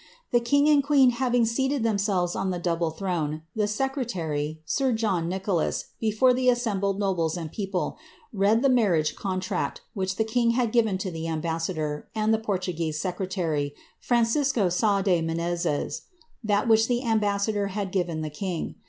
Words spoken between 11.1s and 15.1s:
the «sador, and the Portuguese secretar}', Francisco Sa